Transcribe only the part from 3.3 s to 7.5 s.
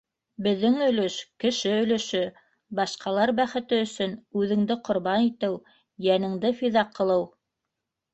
бәхете өсөн үҙеңде ҡорбан итеү, йәнеңде фиҙа ҡылыу!